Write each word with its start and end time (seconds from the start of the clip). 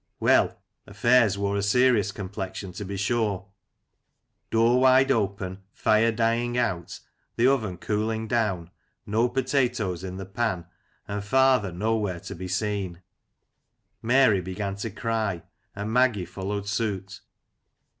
Well, 0.19 0.59
aflfairs 0.87 1.37
wore 1.37 1.55
a 1.57 1.61
serious 1.61 2.11
complexion 2.11 2.71
to 2.71 2.83
be 2.83 2.97
sure— 2.97 3.45
door 4.49 4.79
wide 4.81 5.11
open, 5.11 5.61
fire 5.73 6.11
dying 6.11 6.57
out, 6.57 6.99
the 7.35 7.45
oven 7.45 7.77
cooling 7.77 8.27
down, 8.27 8.71
no 9.05 9.29
potatoes 9.29 10.03
in 10.03 10.17
the 10.17 10.25
pan, 10.25 10.65
and 11.07 11.23
father 11.23 11.71
nowhere 11.71 12.19
to 12.21 12.33
be 12.33 12.47
seen! 12.47 13.03
Mary 14.01 14.41
began 14.41 14.75
to 14.77 14.89
cry, 14.89 15.43
and 15.75 15.93
Maggie 15.93 16.25
followed 16.25 16.67
suit. 16.67 17.19